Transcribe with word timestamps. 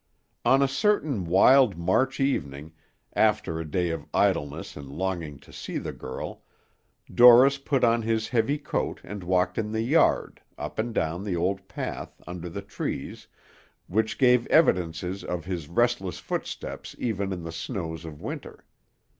On 0.43 0.63
a 0.63 0.67
certain 0.67 1.25
wild 1.27 1.77
March 1.77 2.19
evening, 2.19 2.73
after 3.13 3.59
a 3.59 3.69
day 3.69 3.91
of 3.91 4.07
idleness 4.15 4.75
and 4.75 4.89
longing 4.91 5.37
to 5.37 5.53
see 5.53 5.77
the 5.77 5.93
girl, 5.93 6.41
Dorris 7.13 7.59
put 7.59 7.83
on 7.83 8.01
his 8.01 8.29
heavy 8.29 8.57
coat 8.57 8.99
and 9.03 9.23
walked 9.23 9.59
in 9.59 9.71
the 9.71 9.83
yard, 9.83 10.41
up 10.57 10.79
and 10.79 10.91
down 10.91 11.23
the 11.23 11.35
old 11.35 11.67
path 11.67 12.19
under 12.25 12.49
the 12.49 12.63
trees, 12.63 13.27
which 13.85 14.17
gave 14.17 14.47
evidences 14.47 15.23
of 15.23 15.45
his 15.45 15.69
restless 15.69 16.17
footsteps 16.17 16.95
even 16.97 17.31
in 17.31 17.43
the 17.43 17.51
snows 17.51 18.03
of 18.03 18.23
winter. 18.23 18.65